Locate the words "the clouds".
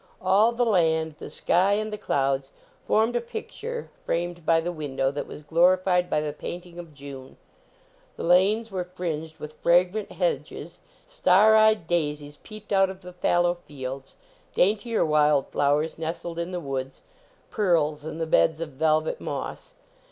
1.93-2.49